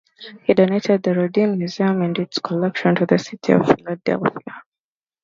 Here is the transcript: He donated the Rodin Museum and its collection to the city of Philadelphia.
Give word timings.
He 0.45 0.55
donated 0.55 1.03
the 1.03 1.13
Rodin 1.13 1.59
Museum 1.59 2.01
and 2.01 2.17
its 2.17 2.39
collection 2.39 2.95
to 2.95 3.05
the 3.05 3.19
city 3.19 3.53
of 3.53 3.67
Philadelphia. 3.67 4.63